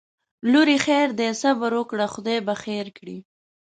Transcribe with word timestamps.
لورې 0.51 0.77
خیر 0.85 1.07
دی 1.19 1.29
صبر 1.41 1.71
وکړه 1.75 2.05
خدای 2.13 2.39
به 2.47 2.53
خیر 2.63 2.87
کړي 2.97 3.17